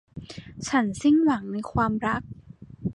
[0.67, 2.21] ฉันสิ้นหวังในความรัก